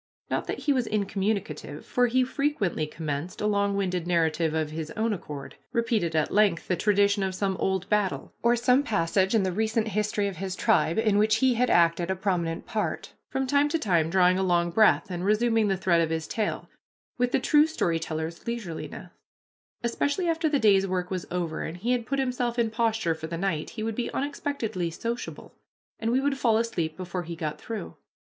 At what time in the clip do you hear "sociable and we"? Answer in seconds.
24.89-26.19